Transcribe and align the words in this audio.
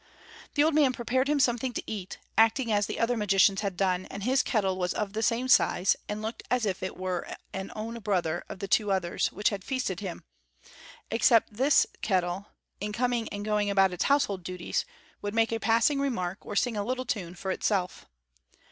The 0.55 0.63
old 0.63 0.73
man 0.73 0.93
prepared 0.93 1.29
him 1.29 1.39
something 1.39 1.73
to 1.73 1.83
eat, 1.85 2.17
acting 2.35 2.71
as 2.71 2.87
the 2.87 2.99
other 2.99 3.15
magicians 3.15 3.61
had 3.61 3.77
done; 3.77 4.07
and 4.07 4.23
his 4.23 4.41
kettle 4.41 4.79
was 4.79 4.95
of 4.95 5.13
the 5.13 5.21
same 5.21 5.47
size, 5.47 5.95
and 6.09 6.23
looked 6.23 6.41
as 6.49 6.65
if 6.65 6.81
it 6.81 6.97
were 6.97 7.27
an 7.53 7.71
own 7.75 7.99
brother 7.99 8.43
of 8.49 8.57
the 8.57 8.67
two 8.67 8.91
others 8.91 9.31
which 9.31 9.49
had 9.49 9.63
feasted 9.63 9.99
him, 9.99 10.23
except 11.11 11.49
that 11.51 11.57
this 11.57 11.85
kettle, 12.01 12.47
in 12.79 12.93
coming 12.93 13.29
and 13.29 13.45
going 13.45 13.69
about 13.69 13.93
its 13.93 14.05
household 14.05 14.41
duties, 14.43 14.85
would 15.21 15.35
make 15.35 15.51
a 15.51 15.59
passing 15.59 15.99
remark 15.99 16.43
or 16.47 16.55
sing 16.55 16.75
a 16.75 16.83
little 16.83 17.05
tune 17.05 17.35
for 17.35 17.51
itself. 17.51 18.07